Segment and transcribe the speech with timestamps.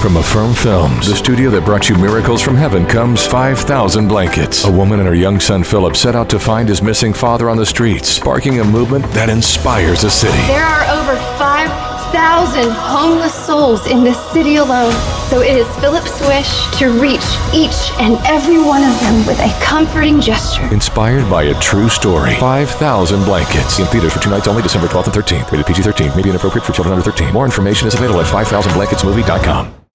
[0.00, 4.64] From Affirm Films, the studio that brought you Miracles from Heaven, comes 5,000 Blankets.
[4.64, 7.56] A woman and her young son Philip set out to find his missing father on
[7.56, 10.38] the streets, sparking a movement that inspires a city.
[10.46, 14.92] There are over 5,000 homeless souls in this city alone.
[15.28, 19.50] So it is Philip's wish to reach each and every one of them with a
[19.60, 20.62] comforting gesture.
[20.72, 22.36] Inspired by a true story.
[22.36, 23.80] 5,000 Blankets.
[23.80, 25.50] In theaters for two nights only, December 12th and 13th.
[25.50, 26.16] Rated PG 13.
[26.16, 27.32] May be inappropriate for children under 13.
[27.32, 29.85] More information is available at 5000blanketsmovie.com.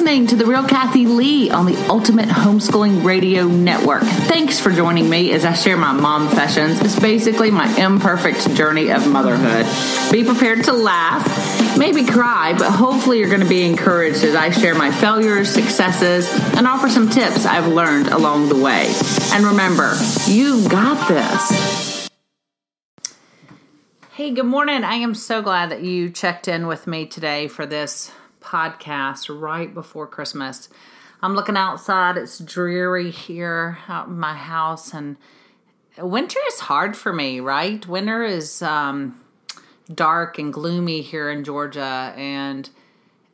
[0.00, 4.02] Listening to The Real Kathy Lee on the Ultimate Homeschooling Radio Network.
[4.02, 6.80] Thanks for joining me as I share my mom sessions.
[6.80, 9.66] It's basically my imperfect journey of motherhood.
[10.10, 14.48] Be prepared to laugh, maybe cry, but hopefully you're going to be encouraged as I
[14.48, 16.26] share my failures, successes,
[16.56, 18.90] and offer some tips I've learned along the way.
[19.34, 19.94] And remember,
[20.26, 22.08] you've got this.
[24.12, 24.82] Hey, good morning.
[24.82, 29.72] I am so glad that you checked in with me today for this podcast right
[29.72, 30.68] before Christmas.
[31.22, 32.16] I'm looking outside.
[32.16, 35.16] It's dreary here out in my house, and
[35.98, 37.86] winter is hard for me, right?
[37.86, 39.20] Winter is um,
[39.94, 42.70] dark and gloomy here in Georgia, and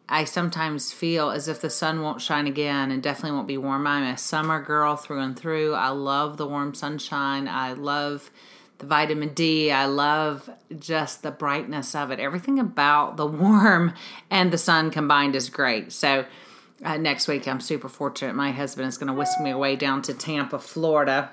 [0.09, 3.87] I sometimes feel as if the sun won't shine again and definitely won't be warm.
[3.87, 5.75] I'm a summer girl through and through.
[5.75, 7.49] I love the warm sunshine.
[7.49, 8.31] I love
[8.79, 9.71] the vitamin D.
[9.71, 12.21] I love just the brightness of it.
[12.21, 13.95] Everything about the warm
[14.31, 15.93] and the sun combined is great.
[15.93, 16.27] So,
[16.85, 18.35] uh, next week, I'm super fortunate.
[18.35, 21.31] My husband is going to whisk me away down to Tampa, Florida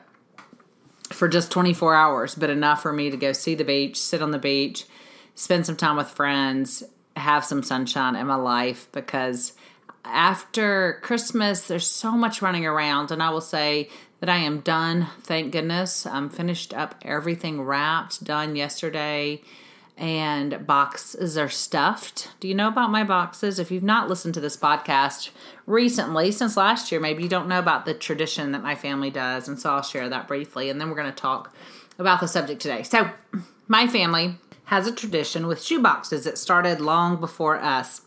[1.11, 4.31] for just 24 hours, but enough for me to go see the beach, sit on
[4.31, 4.85] the beach,
[5.35, 6.83] spend some time with friends,
[7.17, 9.53] have some sunshine in my life because
[10.05, 13.11] after Christmas, there's so much running around.
[13.11, 13.89] And I will say
[14.23, 16.05] that I am done, thank goodness.
[16.05, 19.41] I'm finished up everything wrapped, done yesterday,
[19.97, 22.29] and boxes are stuffed.
[22.39, 23.59] Do you know about my boxes?
[23.59, 25.31] If you've not listened to this podcast
[25.65, 29.49] recently, since last year, maybe you don't know about the tradition that my family does.
[29.49, 31.53] And so I'll share that briefly, and then we're going to talk
[31.99, 32.83] about the subject today.
[32.83, 33.09] So,
[33.67, 38.03] my family has a tradition with shoe boxes that started long before us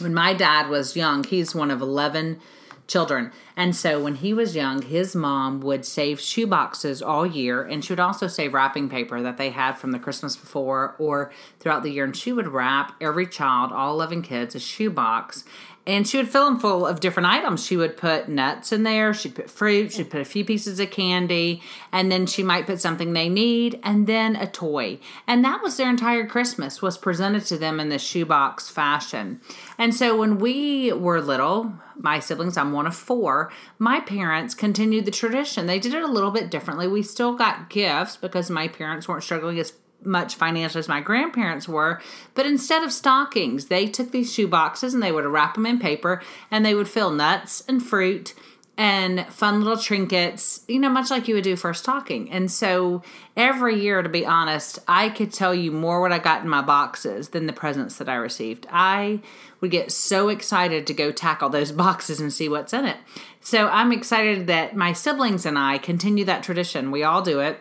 [0.00, 2.40] when my dad was young, he's one of 11
[2.86, 3.32] children.
[3.56, 7.84] And so when he was young, his mom would save shoe boxes all year, and
[7.84, 11.82] she would also save wrapping paper that they had from the Christmas before or throughout
[11.82, 12.04] the year.
[12.04, 15.44] And she would wrap every child, all 11 kids, a shoe box.
[15.86, 17.64] And she would fill them full of different items.
[17.64, 20.90] She would put nuts in there, she'd put fruit, she'd put a few pieces of
[20.90, 21.62] candy,
[21.92, 24.98] and then she might put something they need, and then a toy.
[25.26, 29.40] And that was their entire Christmas, was presented to them in the shoebox fashion.
[29.76, 35.04] And so when we were little, my siblings, I'm one of four, my parents continued
[35.04, 35.66] the tradition.
[35.66, 36.88] They did it a little bit differently.
[36.88, 39.72] We still got gifts because my parents weren't struggling as
[40.04, 42.00] much financially as my grandparents were,
[42.34, 45.78] but instead of stockings, they took these shoe boxes and they would wrap them in
[45.78, 48.34] paper and they would fill nuts and fruit
[48.76, 52.30] and fun little trinkets, you know, much like you would do for a stocking.
[52.32, 53.02] And so
[53.36, 56.62] every year, to be honest, I could tell you more what I got in my
[56.62, 58.66] boxes than the presents that I received.
[58.70, 59.20] I
[59.60, 62.96] would get so excited to go tackle those boxes and see what's in it.
[63.40, 66.90] So I'm excited that my siblings and I continue that tradition.
[66.90, 67.60] We all do it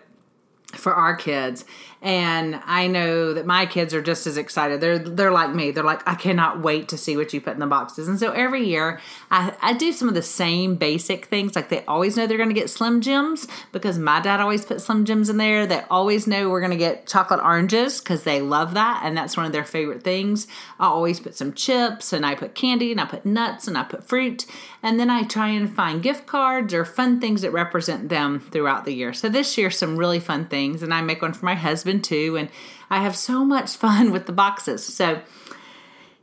[0.75, 1.65] for our kids
[2.03, 4.81] and I know that my kids are just as excited.
[4.81, 5.71] They're they're like me.
[5.71, 8.09] They're like, I cannot wait to see what you put in the boxes.
[8.09, 8.99] And so every year,
[9.31, 11.55] I, I do some of the same basic things.
[11.55, 14.81] Like they always know they're going to get Slim Jims because my dad always put
[14.81, 15.65] Slim Jims in there.
[15.65, 19.37] They always know we're going to get chocolate oranges because they love that, and that's
[19.37, 20.45] one of their favorite things.
[20.81, 23.83] I always put some chips, and I put candy, and I put nuts, and I
[23.83, 24.45] put fruit,
[24.81, 28.83] and then I try and find gift cards or fun things that represent them throughout
[28.83, 29.13] the year.
[29.13, 32.37] So this year, some really fun things, and I make one for my husband too.
[32.37, 32.49] And
[32.89, 34.85] I have so much fun with the boxes.
[34.85, 35.21] So,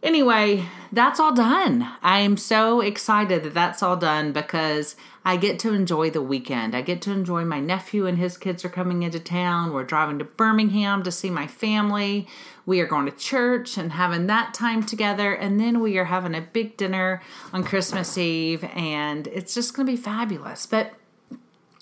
[0.03, 1.89] anyway, that's all done.
[2.03, 6.75] I am so excited that that's all done because I get to enjoy the weekend.
[6.75, 9.73] I get to enjoy my nephew and his kids are coming into town.
[9.73, 12.27] We're driving to Birmingham to see my family.
[12.65, 15.35] We are going to church and having that time together.
[15.35, 17.21] And then we are having a big dinner
[17.53, 18.65] on Christmas Eve.
[18.75, 20.65] And it's just going to be fabulous.
[20.65, 20.95] But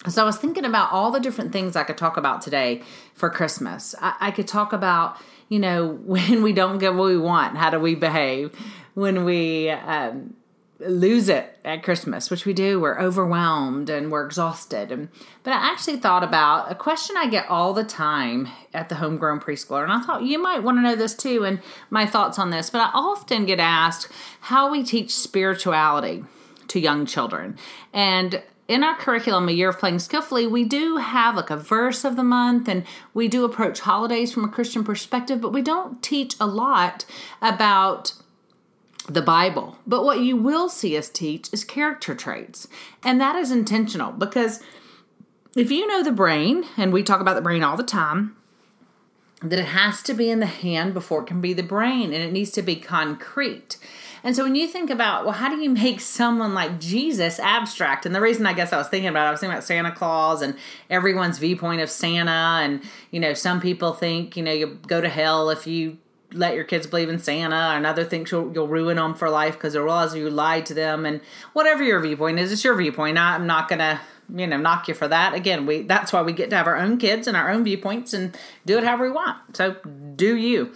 [0.06, 2.82] so I was thinking about all the different things I could talk about today
[3.14, 3.94] for Christmas.
[4.00, 5.16] I, I, could talk about,
[5.48, 8.52] you know, when we don't get what we want, how do we behave?
[8.94, 10.34] When we um,
[10.78, 14.92] lose it at Christmas, which we do, we're overwhelmed and we're exhausted.
[14.92, 15.08] And,
[15.42, 19.40] but I actually thought about a question I get all the time at the homegrown
[19.40, 21.60] preschooler, and I thought you might want to know this too, and
[21.90, 22.70] my thoughts on this.
[22.70, 24.08] But I often get asked
[24.42, 26.24] how we teach spirituality
[26.68, 27.58] to young children,
[27.92, 32.05] and in our curriculum, A Year of Playing Skillfully, we do have like a verse
[32.05, 32.85] of the month and
[33.15, 37.06] we do approach holidays from a Christian perspective, but we don't teach a lot
[37.41, 38.12] about
[39.09, 39.79] the Bible.
[39.87, 42.69] But what you will see us teach is character traits.
[43.03, 44.62] And that is intentional because
[45.56, 48.37] if you know the brain, and we talk about the brain all the time,
[49.43, 52.23] that it has to be in the hand before it can be the brain and
[52.23, 53.79] it needs to be concrete.
[54.23, 58.06] And so when you think about, well, how do you make someone like Jesus abstract?
[58.06, 59.93] And the reason I guess I was thinking about it, I was thinking about Santa
[59.93, 60.56] Claus and
[60.91, 62.61] everyone's viewpoint of Santa.
[62.62, 65.99] And, you know, some people think, you know, you go to hell if you
[66.32, 67.75] let your kids believe in Santa.
[67.76, 71.06] Another thinks you'll, you'll ruin them for life because they realize you lied to them.
[71.06, 71.20] And
[71.53, 73.19] whatever your viewpoint is, it's your viewpoint.
[73.19, 74.00] I'm not going to
[74.35, 76.76] you know knock you for that again we that's why we get to have our
[76.76, 78.37] own kids and our own viewpoints and
[78.67, 79.76] do it however we want so
[80.17, 80.70] do you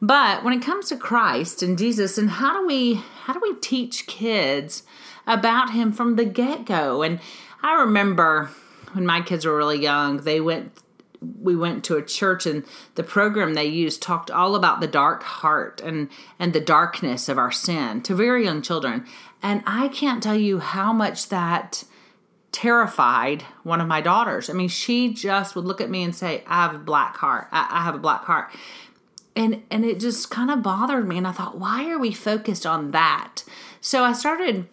[0.00, 3.54] but when it comes to christ and jesus and how do we how do we
[3.56, 4.82] teach kids
[5.26, 7.20] about him from the get-go and
[7.62, 8.50] i remember
[8.92, 10.72] when my kids were really young they went
[11.42, 12.64] we went to a church and
[12.94, 16.08] the program they used talked all about the dark heart and
[16.38, 19.04] and the darkness of our sin to very young children
[19.42, 21.84] and i can't tell you how much that
[22.50, 24.50] terrified one of my daughters.
[24.50, 27.46] I mean, she just would look at me and say, "I have a black heart.
[27.52, 28.50] I, I have a black heart,"
[29.38, 31.16] and and it just kind of bothered me.
[31.16, 33.44] And I thought, why are we focused on that?
[33.80, 34.68] So I started,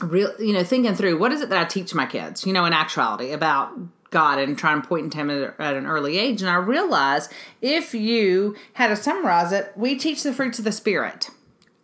[0.00, 2.64] real, you know, thinking through what is it that I teach my kids, you know,
[2.64, 3.72] in actuality about
[4.10, 6.42] God and trying to point to Him at, at an early age.
[6.42, 7.32] And I realized
[7.62, 11.30] if you had to summarize it, we teach the fruits of the Spirit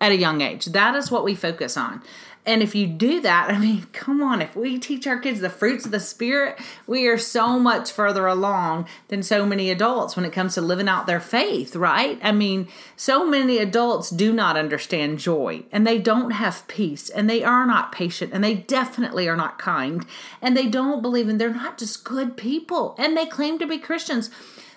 [0.01, 0.67] at a young age.
[0.67, 2.03] That is what we focus on.
[2.47, 5.51] And if you do that, I mean, come on, if we teach our kids the
[5.51, 6.57] fruits of the Spirit,
[6.87, 10.89] we are so much further along than so many adults when it comes to living
[10.89, 12.21] out their faith, right?
[12.23, 17.29] I mean, so many adults do not understand joy and they don't have peace and
[17.29, 20.07] they are not patient and they definitely are not kind
[20.41, 23.79] and they don't believe in, they're not just good people and they claim to be
[23.79, 24.31] Christians.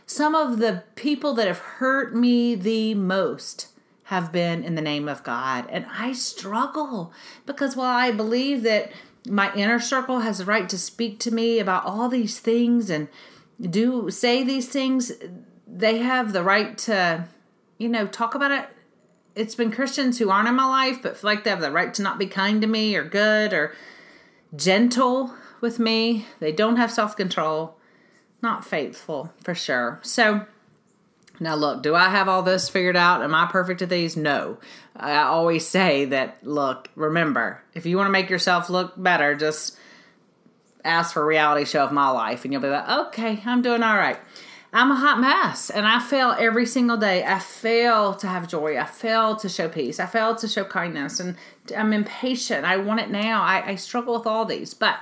[0.07, 3.67] Some of the people that have hurt me the most
[4.09, 5.67] have been in the name of God.
[5.69, 7.13] And I struggle
[7.45, 8.91] because while I believe that
[9.27, 13.07] my inner circle has the right to speak to me about all these things and
[13.61, 15.11] do say these things,
[15.67, 17.27] they have the right to,
[17.77, 18.67] you know, talk about it.
[19.35, 21.93] It's been Christians who aren't in my life, but feel like they have the right
[21.93, 23.75] to not be kind to me or good or
[24.55, 26.25] gentle with me.
[26.39, 27.77] They don't have self control,
[28.41, 29.99] not faithful for sure.
[30.01, 30.47] So,
[31.39, 33.23] now, look, do I have all this figured out?
[33.23, 34.17] Am I perfect at these?
[34.17, 34.57] No.
[34.95, 39.77] I always say that, look, remember, if you want to make yourself look better, just
[40.83, 43.83] ask for a reality show of my life and you'll be like, okay, I'm doing
[43.83, 44.19] all right.
[44.71, 47.23] I'm a hot mess and I fail every single day.
[47.23, 48.77] I fail to have joy.
[48.77, 49.99] I fail to show peace.
[49.99, 51.37] I fail to show kindness and
[51.75, 52.65] I'm impatient.
[52.65, 53.41] I want it now.
[53.41, 54.75] I, I struggle with all these.
[54.75, 54.99] But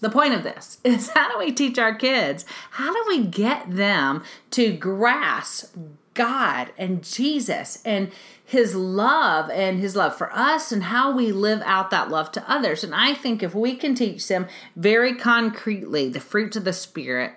[0.00, 2.44] the point of this is how do we teach our kids?
[2.72, 4.22] How do we get them
[4.52, 5.76] to grasp
[6.14, 8.10] God and Jesus and
[8.44, 12.50] his love and his love for us and how we live out that love to
[12.50, 12.82] others?
[12.84, 14.46] And I think if we can teach them
[14.76, 17.34] very concretely the fruits of the Spirit,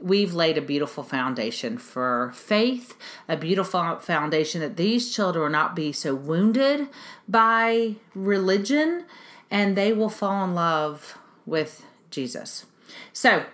[0.00, 2.96] we've laid a beautiful foundation for faith,
[3.28, 6.88] a beautiful foundation that these children will not be so wounded
[7.28, 9.04] by religion
[9.50, 11.84] and they will fall in love with
[12.14, 12.66] Jesus.
[13.12, 13.44] So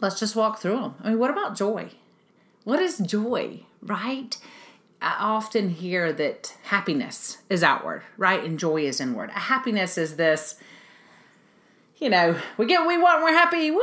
[0.00, 0.94] let's just walk through them.
[1.02, 1.90] I mean, what about joy?
[2.64, 4.36] What is joy, right?
[5.00, 8.42] I often hear that happiness is outward, right?
[8.42, 9.30] And joy is inward.
[9.30, 10.56] Happiness is this,
[11.98, 13.70] you know, we get what we want, we're happy.
[13.70, 13.80] Woo!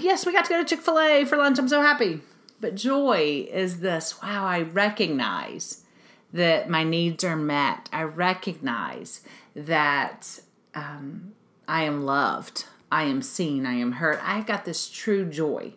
[0.00, 1.58] Yes, we got to go to Chick fil A for lunch.
[1.58, 2.20] I'm so happy.
[2.60, 5.82] But joy is this wow, I recognize
[6.32, 7.88] that my needs are met.
[7.92, 9.22] I recognize
[9.56, 10.40] that
[10.74, 11.32] um,
[11.66, 12.66] I am loved.
[12.90, 14.18] I am seen, I am heard.
[14.22, 15.74] I've got this true joy.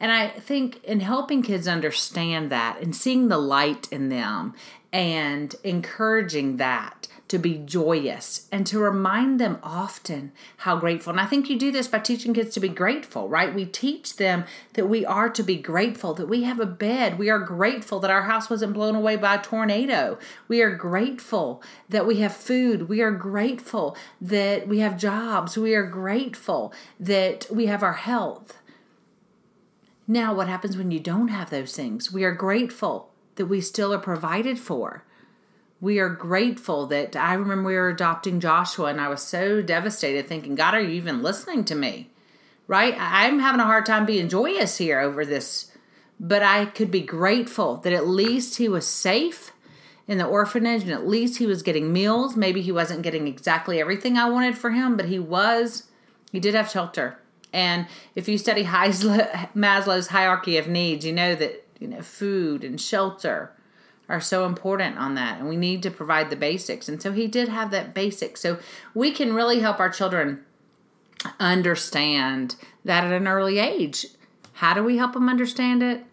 [0.00, 4.54] And I think in helping kids understand that and seeing the light in them
[4.92, 11.10] and encouraging that to be joyous and to remind them often how grateful.
[11.10, 13.54] And I think you do this by teaching kids to be grateful, right?
[13.54, 17.18] We teach them that we are to be grateful, that we have a bed.
[17.18, 20.18] We are grateful that our house wasn't blown away by a tornado.
[20.48, 22.88] We are grateful that we have food.
[22.88, 25.58] We are grateful that we have jobs.
[25.58, 28.56] We are grateful that we have our health.
[30.06, 32.10] Now, what happens when you don't have those things?
[32.10, 35.04] We are grateful that we still are provided for
[35.80, 40.26] we are grateful that I remember we were adopting Joshua and I was so devastated
[40.26, 42.10] thinking, God, are you even listening to me?
[42.66, 42.94] Right?
[42.98, 45.70] I'm having a hard time being joyous here over this,
[46.20, 49.52] but I could be grateful that at least he was safe
[50.06, 52.36] in the orphanage and at least he was getting meals.
[52.36, 55.84] Maybe he wasn't getting exactly everything I wanted for him, but he was,
[56.32, 57.18] he did have shelter.
[57.52, 62.78] And if you study Maslow's hierarchy of needs, you know that, you know, food and
[62.78, 63.52] shelter
[64.08, 66.88] are so important on that and we need to provide the basics.
[66.88, 68.36] And so he did have that basic.
[68.36, 68.58] So
[68.94, 70.44] we can really help our children
[71.38, 74.06] understand that at an early age.
[74.54, 76.04] How do we help them understand it?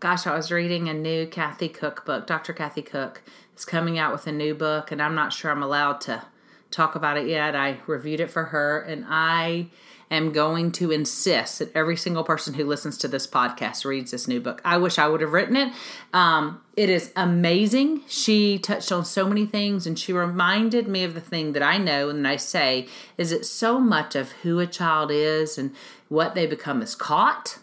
[0.00, 2.26] Gosh i was reading a new kathy Koch book.
[2.26, 3.20] Dr kathy Koch
[3.56, 6.22] is coming out with a new book and i'm not sure i'm allowed to
[6.70, 9.66] talk about it yet i reviewed it for her and i
[10.10, 14.26] am going to insist that every single person who listens to this podcast reads this
[14.26, 14.60] new book.
[14.64, 15.72] I wish I would have written it.
[16.12, 18.02] Um, it is amazing.
[18.08, 21.78] She touched on so many things and she reminded me of the thing that I
[21.78, 25.74] know and I say is it so much of who a child is and
[26.08, 27.58] what they become is caught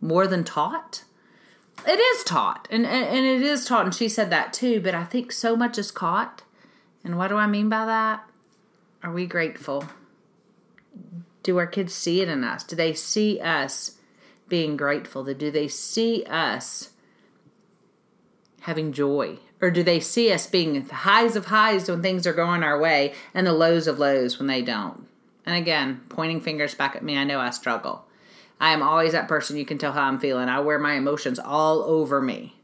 [0.00, 1.04] more than taught.
[1.86, 4.94] It is taught and, and, and it is taught, and she said that too, but
[4.94, 6.42] I think so much is caught.
[7.04, 8.28] And what do I mean by that?
[9.06, 9.84] Are we grateful?
[11.44, 12.64] Do our kids see it in us?
[12.64, 13.98] Do they see us
[14.48, 15.22] being grateful?
[15.22, 16.90] Do they see us
[18.62, 19.38] having joy?
[19.60, 22.80] Or do they see us being the highs of highs when things are going our
[22.80, 25.06] way and the lows of lows when they don't?
[25.46, 28.06] And again, pointing fingers back at me, I know I struggle.
[28.58, 30.48] I am always that person you can tell how I'm feeling.
[30.48, 32.56] I wear my emotions all over me.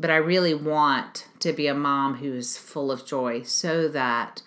[0.00, 4.42] But I really want to be a mom who is full of joy so that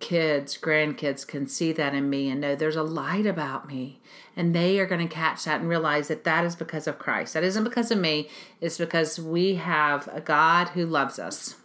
[0.00, 4.00] kids, grandkids can see that in me and know there's a light about me.
[4.34, 7.34] And they are going to catch that and realize that that is because of Christ.
[7.34, 8.28] That isn't because of me,
[8.60, 11.56] it's because we have a God who loves us.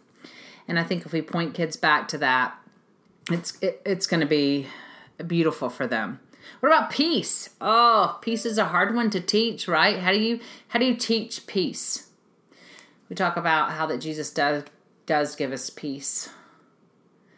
[0.67, 2.55] And I think if we point kids back to that,
[3.31, 4.67] it's it, it's going to be
[5.25, 6.19] beautiful for them.
[6.59, 7.49] What about peace?
[7.61, 9.99] Oh, peace is a hard one to teach, right?
[9.99, 10.39] How do you
[10.69, 12.09] how do you teach peace?
[13.09, 14.63] We talk about how that Jesus does
[15.05, 16.29] does give us peace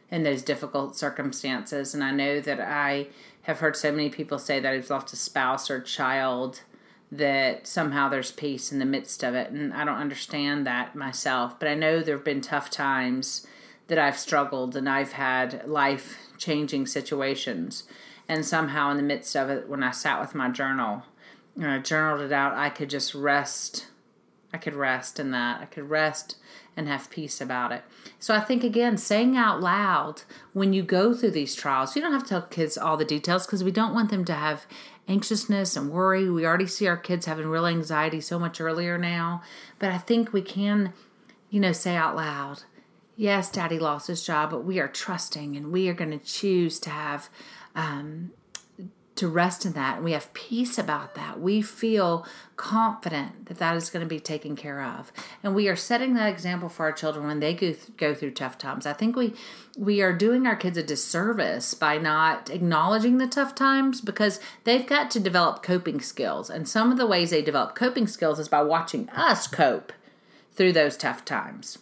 [0.10, 1.94] in those difficult circumstances.
[1.94, 3.08] And I know that I
[3.44, 6.62] have heard so many people say that they've lost a spouse or child
[7.12, 9.50] that somehow there's peace in the midst of it.
[9.52, 13.48] And I don't understand that myself, but I know there have been tough times
[13.88, 17.84] that I've struggled and I've had life changing situations.
[18.28, 21.04] And somehow, in the midst of it, when I sat with my journal
[21.56, 23.88] and I journaled it out, I could just rest.
[24.54, 25.62] I could rest in that.
[25.62, 26.36] I could rest
[26.78, 27.84] and have peace about it.
[28.20, 30.22] So I think again, saying out loud
[30.54, 33.46] when you go through these trials, you don't have to tell kids all the details
[33.46, 34.66] because we don't want them to have
[35.08, 36.30] anxiousness and worry.
[36.30, 39.42] We already see our kids having real anxiety so much earlier now,
[39.80, 40.94] but I think we can,
[41.50, 42.64] you know, say out loud,
[43.16, 46.80] yes, daddy lost his job, but we are trusting and we are going to choose
[46.82, 47.30] to have
[47.76, 48.32] um,
[49.18, 50.04] to rest in that.
[50.04, 51.40] We have peace about that.
[51.40, 55.12] We feel confident that that is going to be taken care of.
[55.44, 58.32] And we are setting that example for our children when they go, th- go through
[58.32, 58.86] tough times.
[58.86, 59.34] I think we
[59.78, 64.88] we are doing our kids a disservice by not acknowledging the tough times because they've
[64.88, 66.50] got to develop coping skills.
[66.50, 69.94] And some of the ways they develop coping skills is by watching us cope
[70.54, 71.78] through those tough times.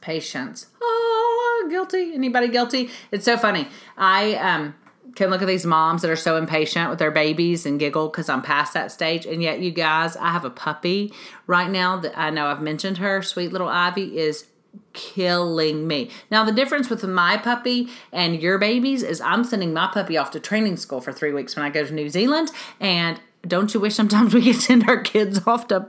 [0.00, 0.68] Patience.
[0.80, 2.14] Oh guilty.
[2.14, 2.90] Anybody guilty?
[3.10, 3.68] It's so funny.
[3.96, 4.74] I um
[5.14, 8.28] can look at these moms that are so impatient with their babies and giggle because
[8.28, 9.26] I'm past that stage.
[9.26, 11.12] And yet, you guys, I have a puppy
[11.46, 13.22] right now that I know I've mentioned her.
[13.22, 14.46] Sweet little Ivy is
[14.92, 16.10] killing me.
[16.30, 20.30] Now, the difference with my puppy and your babies is I'm sending my puppy off
[20.32, 22.50] to training school for three weeks when I go to New Zealand.
[22.80, 25.88] And don't you wish sometimes we could send our kids off to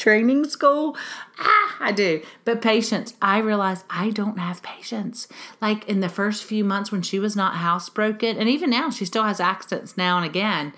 [0.00, 0.96] training school.
[1.38, 2.22] Ah, I do.
[2.44, 5.28] But patience, I realize I don't have patience.
[5.60, 9.04] Like in the first few months when she was not housebroken, and even now she
[9.04, 10.72] still has accidents now and again.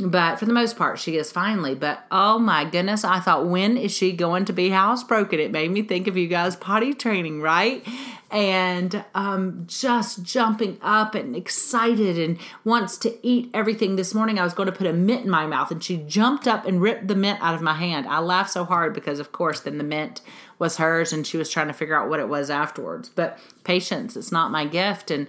[0.00, 1.74] But for the most part, she is finally.
[1.74, 5.34] But oh my goodness, I thought, when is she going to be housebroken?
[5.34, 7.84] It made me think of you guys potty training, right?
[8.30, 13.96] And um, just jumping up and excited and wants to eat everything.
[13.96, 16.46] This morning, I was going to put a mint in my mouth, and she jumped
[16.46, 18.06] up and ripped the mint out of my hand.
[18.06, 20.20] I laughed so hard because, of course, then the mint
[20.60, 23.08] was hers, and she was trying to figure out what it was afterwards.
[23.08, 25.10] But patience, it's not my gift.
[25.10, 25.26] And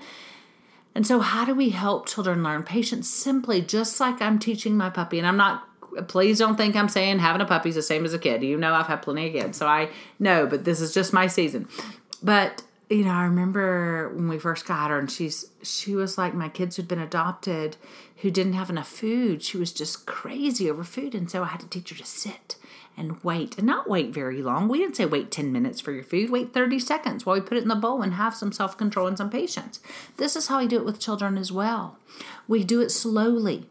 [0.96, 3.10] and so, how do we help children learn patience?
[3.10, 5.68] Simply, just like I'm teaching my puppy, and I'm not,
[6.08, 8.44] please don't think I'm saying having a puppy is the same as a kid.
[8.44, 11.28] You know, I've had plenty of kids, so I know, but this is just my
[11.28, 11.68] season.
[12.22, 16.34] But, you know, I remember when we first got her, and she's, she was like
[16.34, 17.78] my kids who'd been adopted
[18.18, 19.42] who didn't have enough food.
[19.42, 21.16] She was just crazy over food.
[21.16, 22.56] And so I had to teach her to sit
[22.98, 24.68] and wait and not wait very long.
[24.68, 27.58] We didn't say wait 10 minutes for your food, wait 30 seconds while we put
[27.58, 29.80] it in the bowl and have some self control and some patience.
[30.18, 31.98] This is how we do it with children as well.
[32.48, 33.68] We do it slowly.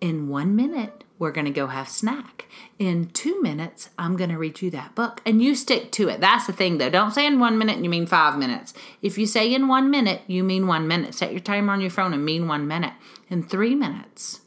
[0.00, 2.48] In one minute, we're going to go have snack.
[2.80, 5.20] In two minutes, I'm going to read you that book.
[5.24, 6.20] And you stick to it.
[6.20, 6.90] That's the thing, though.
[6.90, 8.74] Don't say in one minute you mean five minutes.
[9.02, 11.14] If you say in one minute, you mean one minute.
[11.14, 12.94] Set your timer on your phone and mean one minute.
[13.30, 14.40] In three minutes,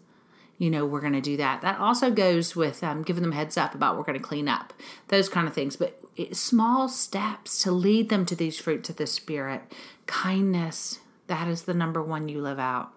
[0.58, 1.62] you know, we're going to do that.
[1.62, 4.74] That also goes with um, giving them heads up about we're going to clean up,
[5.10, 5.76] those kind of things.
[5.76, 6.00] But
[6.32, 9.62] small steps to lead them to these fruits of the Spirit.
[10.06, 12.92] Kindness, that is the number one you live out.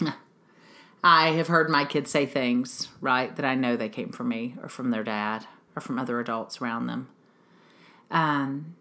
[1.04, 4.56] I have heard my kids say things, right, that I know they came from me
[4.62, 7.08] or from their dad or from other adults around them.
[8.10, 8.74] Um,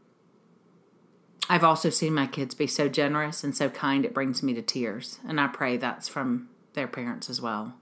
[1.48, 4.62] I've also seen my kids be so generous and so kind, it brings me to
[4.62, 5.20] tears.
[5.28, 7.74] And I pray that's from their parents as well.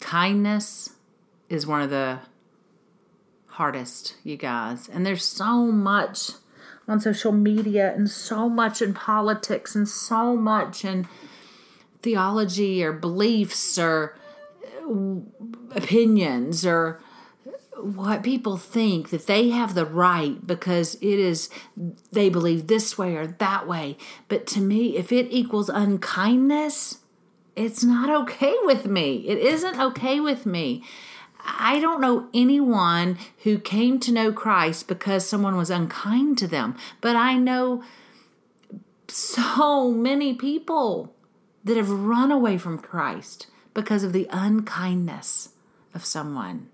[0.00, 0.90] Kindness
[1.48, 2.20] is one of the
[3.46, 4.88] hardest, you guys.
[4.88, 6.32] And there's so much
[6.88, 11.08] on social media and so much in politics and so much in
[12.02, 14.16] theology or beliefs or
[15.74, 17.00] opinions or
[17.76, 21.50] what people think that they have the right because it is
[22.12, 23.96] they believe this way or that way
[24.28, 26.98] but to me if it equals unkindness
[27.56, 30.82] it's not okay with me it isn't okay with me
[31.46, 36.76] I don't know anyone who came to know Christ because someone was unkind to them,
[37.00, 37.84] but I know
[39.08, 41.14] so many people
[41.64, 45.50] that have run away from Christ because of the unkindness
[45.94, 46.68] of someone.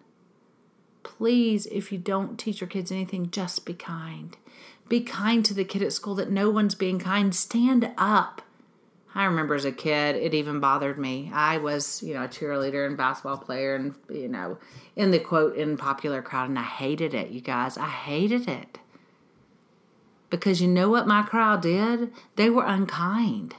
[1.02, 4.36] Please, if you don't teach your kids anything, just be kind.
[4.88, 7.34] Be kind to the kid at school that no one's being kind.
[7.34, 8.42] Stand up
[9.14, 11.30] I remember as a kid, it even bothered me.
[11.34, 14.58] I was, you know, a cheerleader and basketball player and, you know,
[14.96, 17.76] in the quote, in popular crowd, and I hated it, you guys.
[17.76, 18.78] I hated it.
[20.30, 22.10] Because you know what my crowd did?
[22.36, 23.56] They were unkind.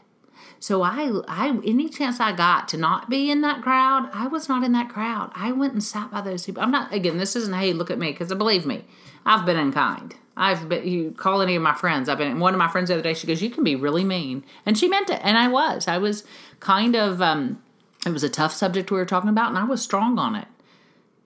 [0.63, 4.48] So I, I, any chance I got to not be in that crowd, I was
[4.48, 5.29] not in that crowd.
[5.36, 6.63] I went and sat by those people.
[6.63, 8.86] I'm not, again, this isn't, hey, look at me, because believe me,
[9.25, 10.15] I've been unkind.
[10.38, 12.08] I've been, you call any of my friends.
[12.08, 14.05] I've been, one of my friends the other day, she goes, You can be really
[14.05, 14.46] mean.
[14.65, 15.20] And she meant it.
[15.22, 15.89] And I was.
[15.89, 16.24] I was
[16.62, 17.62] kind of, um,
[18.05, 20.48] it was a tough subject we were talking about, and I was strong on it.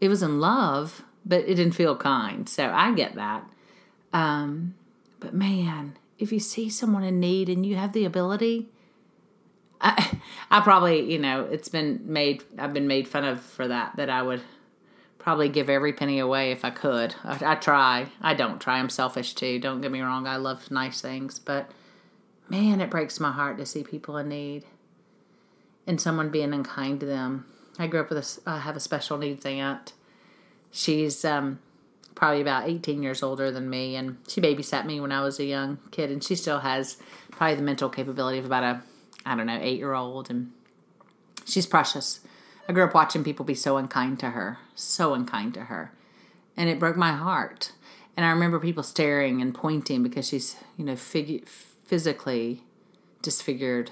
[0.01, 2.49] It was in love, but it didn't feel kind.
[2.49, 3.43] So I get that.
[4.11, 4.73] Um,
[5.19, 8.69] but man, if you see someone in need and you have the ability,
[9.81, 10.19] I,
[10.51, 14.09] I probably, you know, it's been made, I've been made fun of for that, that
[14.09, 14.41] I would
[15.19, 17.15] probably give every penny away if I could.
[17.23, 18.07] I, I, try.
[18.21, 18.79] I don't try.
[18.79, 19.59] I'm selfish too.
[19.59, 20.25] Don't get me wrong.
[20.25, 21.69] I love nice things, but
[22.49, 24.63] man, it breaks my heart to see people in need
[25.85, 27.45] and someone being unkind to them.
[27.79, 29.93] I grew up with a, I have a special needs aunt.
[30.71, 31.59] She's um,
[32.15, 35.45] probably about 18 years older than me, and she babysat me when I was a
[35.45, 36.97] young kid, and she still has
[37.31, 38.81] probably the mental capability of about a,
[39.27, 40.51] I don't know, eight year old, and
[41.45, 42.21] she's precious.
[42.67, 45.91] I grew up watching people be so unkind to her, so unkind to her.
[46.55, 47.71] And it broke my heart.
[48.15, 52.63] And I remember people staring and pointing because she's, you know, physically
[53.21, 53.91] disfigured.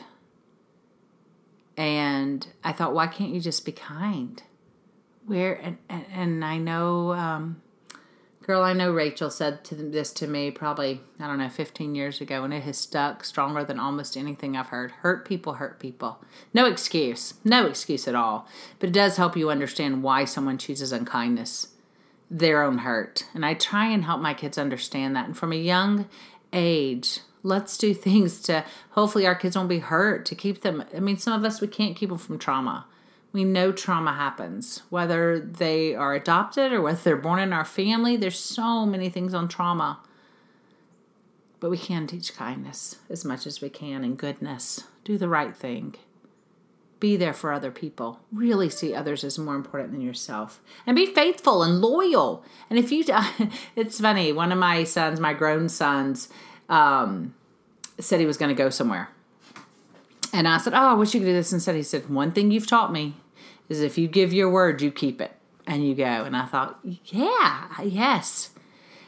[1.77, 4.41] And I thought, why can't you just be kind?
[5.25, 7.61] Where, and, and, and I know um,
[8.45, 12.21] Girl, I know Rachel said to this to me probably, I don't know, 15 years
[12.21, 14.91] ago, and it has stuck stronger than almost anything I've heard.
[14.91, 16.23] Hurt people hurt people.
[16.53, 17.33] No excuse.
[17.43, 18.47] No excuse at all.
[18.77, 21.69] But it does help you understand why someone chooses unkindness,
[22.29, 23.25] their own hurt.
[23.33, 25.25] And I try and help my kids understand that.
[25.25, 26.07] And from a young
[26.53, 30.83] age, let's do things to hopefully our kids won't be hurt, to keep them.
[30.95, 32.85] I mean, some of us, we can't keep them from trauma
[33.35, 38.15] we know trauma happens, whether they are adopted or whether they're born in our family.
[38.15, 39.99] There's so many things on trauma.
[41.59, 44.85] But we can teach kindness as much as we can and goodness.
[45.03, 45.95] Do the right thing.
[47.01, 48.21] Be there for other people.
[48.31, 50.61] Really see others as more important than yourself.
[50.87, 52.45] And be faithful and loyal.
[52.69, 53.03] And if you,
[53.75, 56.29] it's funny, one of my sons, my grown sons,
[56.69, 57.35] um,
[57.99, 59.09] said he was going to go somewhere.
[60.31, 61.75] And I said, Oh, I wish you could do this instead.
[61.75, 63.15] He said, One thing you've taught me
[63.69, 65.31] is if you give your word, you keep it
[65.67, 66.03] and you go.
[66.03, 68.51] And I thought, yeah, yes.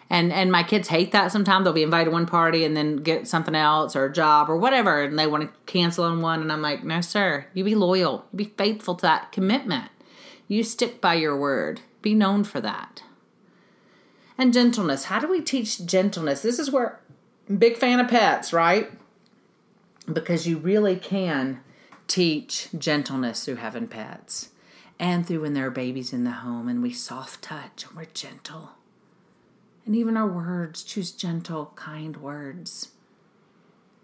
[0.09, 1.65] And and my kids hate that sometimes.
[1.65, 4.55] They'll be invited to one party and then get something else or a job or
[4.55, 6.41] whatever, and they want to cancel on one.
[6.41, 8.25] And I'm like, no, sir, you be loyal.
[8.31, 9.91] You be faithful to that commitment.
[10.47, 11.81] You stick by your word.
[12.01, 13.03] Be known for that.
[14.37, 15.05] And gentleness.
[15.05, 16.41] How do we teach gentleness?
[16.41, 17.01] This is where
[17.57, 18.89] big fan of pets, right?
[20.11, 21.59] Because you really can
[22.07, 24.49] teach gentleness through having pets
[24.99, 28.05] and through when there are babies in the home and we soft touch and we're
[28.05, 28.71] gentle.
[29.85, 32.89] And even our words, choose gentle, kind words.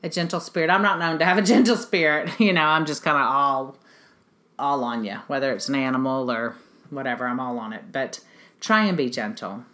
[0.01, 0.69] A gentle spirit.
[0.69, 2.29] I'm not known to have a gentle spirit.
[2.39, 3.77] You know, I'm just kind of all
[4.59, 6.55] all on you, whether it's an animal or
[6.89, 7.91] whatever, I'm all on it.
[7.91, 8.19] But
[8.59, 9.65] try and be gentle.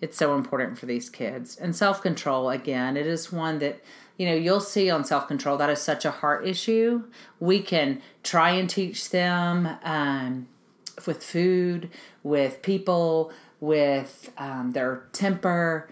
[0.00, 1.56] It's so important for these kids.
[1.56, 3.80] And self control, again, it is one that
[4.20, 7.04] you know, you'll see on self control that is such a heart issue.
[7.38, 10.46] We can try and teach them um,
[11.06, 11.88] with food,
[12.22, 15.88] with people, with um, their temper.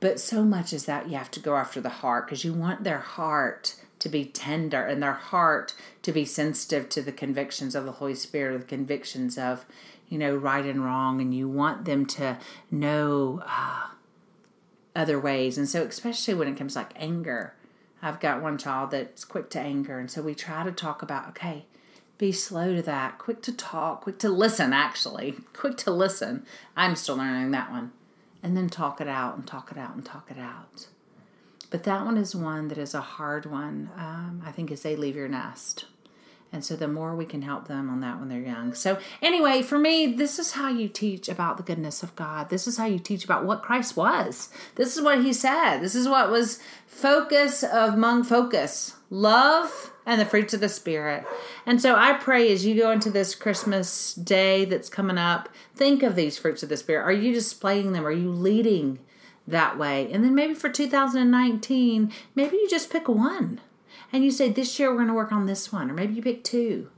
[0.00, 2.82] But so much is that you have to go after the heart because you want
[2.82, 5.72] their heart to be tender and their heart
[6.02, 9.66] to be sensitive to the convictions of the Holy Spirit, the convictions of,
[10.08, 12.38] you know, right and wrong, and you want them to
[12.72, 13.86] know uh,
[14.94, 15.58] other ways.
[15.58, 17.54] And so, especially when it comes like anger,
[18.02, 21.28] I've got one child that's quick to anger, and so we try to talk about,
[21.28, 21.66] okay,
[22.18, 26.44] be slow to that, quick to talk, quick to listen, actually, quick to listen.
[26.76, 27.92] I'm still learning that one.
[28.42, 30.88] And then talk it out and talk it out and talk it out.
[31.70, 34.94] But that one is one that is a hard one, um, I think, as they
[34.94, 35.86] leave your nest.
[36.52, 38.74] And so the more we can help them on that when they're young.
[38.74, 42.50] So, anyway, for me, this is how you teach about the goodness of God.
[42.50, 44.50] This is how you teach about what Christ was.
[44.74, 45.78] This is what he said.
[45.78, 51.24] This is what was focus of among focus love and the fruits of the Spirit.
[51.64, 56.02] And so I pray as you go into this Christmas day that's coming up, think
[56.02, 57.04] of these fruits of the Spirit.
[57.04, 58.06] Are you displaying them?
[58.06, 58.98] Are you leading?
[59.46, 60.08] that way.
[60.12, 63.60] And then maybe for 2019, maybe you just pick one
[64.12, 66.22] and you say, This year we're going to work on this one, or maybe you
[66.22, 66.90] pick two.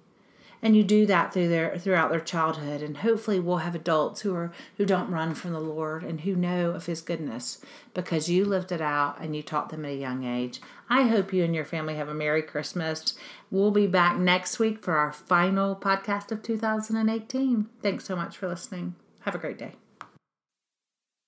[0.61, 4.35] And you do that through their throughout their childhood, and hopefully we'll have adults who
[4.35, 7.59] are who don't run from the Lord and who know of His goodness
[7.93, 10.63] because you lived it out and you taught them at a young age.
[10.89, 13.15] I hope you and your family have a Merry Christmas.
[13.51, 17.69] We'll be back next week for our final podcast of 2018.
[17.83, 18.95] Thanks so much for listening.
[19.21, 19.84] Have a great day.